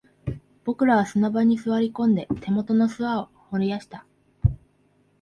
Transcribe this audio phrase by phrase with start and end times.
[0.63, 4.03] 僕らは砂場に座り込んで、手元の砂を掘り出した